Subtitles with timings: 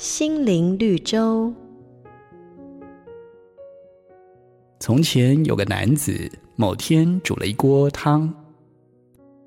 [0.00, 1.52] 心灵绿洲。
[4.78, 8.34] 从前有个男子，某天煮了一锅汤。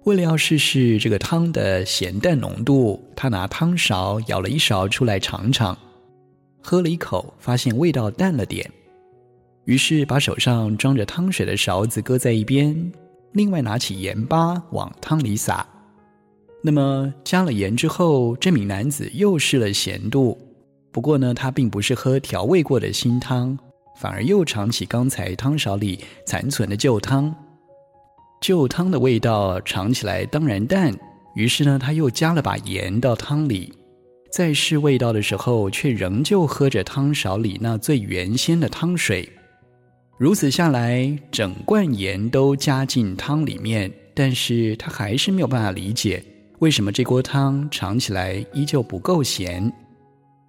[0.03, 5.75] 为了要试试这个汤的咸淡浓度，他拿汤勺舀了一勺出来尝尝，
[6.61, 8.69] 喝了一口，发现味道淡了点，
[9.65, 12.91] 于是把手上装着汤水的勺子搁在一边，
[13.31, 15.67] 另外拿起盐巴往汤里撒。
[16.65, 20.37] 那么加了盐之后，这名男子又试了咸度。
[20.93, 23.57] 不过呢，他并不是喝调味过的新汤，
[23.99, 27.35] 反而又尝起刚才汤勺里残存的旧汤。
[28.39, 30.95] 旧汤的味道尝起来当然淡，
[31.35, 33.73] 于是呢，他又加了把盐到汤里，
[34.31, 39.29] 在试味道的时候，却仍旧喝着汤勺里那最原先的汤水。
[40.17, 46.23] 如此下来，整罐盐都加进汤里面，但是他还是没有办法理解。
[46.63, 49.69] 为什么这锅汤尝起来依旧不够咸？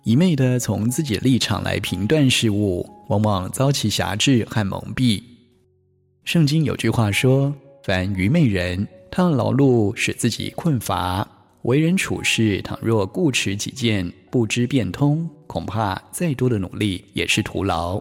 [0.05, 5.21] 一味的从自己立场来评断事物，往往遭其狭制和蒙蔽。
[6.23, 11.27] 圣经有句话说：“凡愚昧人，他的劳碌使自己困乏；
[11.63, 18.01] 为人处事，倘若固持己见，不知变通，恐怕再多的努力也是徒劳。”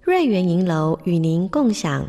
[0.00, 2.08] 瑞园银楼与您共享。